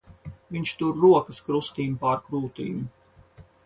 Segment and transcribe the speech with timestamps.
[0.55, 2.85] Viņš tur rokas krustīm pār krūtīm.